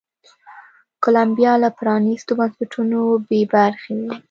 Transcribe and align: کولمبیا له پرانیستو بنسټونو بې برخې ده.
کولمبیا 1.03 1.53
له 1.63 1.69
پرانیستو 1.79 2.31
بنسټونو 2.39 2.99
بې 3.27 3.41
برخې 3.53 3.93
ده. 4.03 4.13